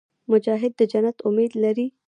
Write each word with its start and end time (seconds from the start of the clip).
مجاهد 0.31 0.71
د 0.79 0.81
جنت 0.91 1.17
امید 1.27 1.51
لري. 1.63 1.87